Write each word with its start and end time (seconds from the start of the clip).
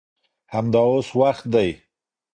همدا 0.55 0.81
اوس 0.89 1.09
وخت 1.21 1.43
دی. 1.53 1.69